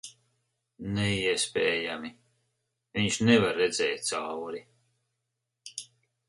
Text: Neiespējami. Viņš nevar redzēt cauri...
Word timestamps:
Neiespējami. 0.93 2.11
Viņš 2.99 3.19
nevar 3.27 3.61
redzēt 3.63 4.09
cauri... 4.09 4.63